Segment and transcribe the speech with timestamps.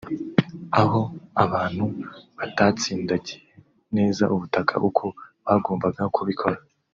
[0.81, 1.01] aho
[1.43, 1.85] abantu
[2.37, 3.49] batatsindagiye
[3.95, 5.05] neza ubutaka uko
[5.45, 6.57] bagombaga kubikora